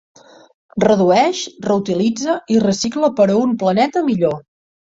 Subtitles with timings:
[0.83, 4.39] Redueix, reutilitza i recicla per a un planeta millor.